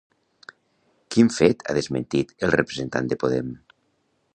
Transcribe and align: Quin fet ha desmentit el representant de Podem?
Quin 1.15 1.29
fet 1.37 1.63
ha 1.69 1.77
desmentit 1.81 2.35
el 2.49 2.57
representant 2.59 3.13
de 3.13 3.23
Podem? 3.27 3.55